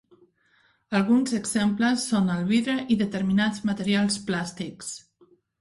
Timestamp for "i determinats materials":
2.97-4.21